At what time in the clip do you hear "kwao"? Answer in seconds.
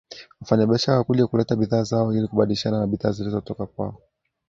3.65-3.99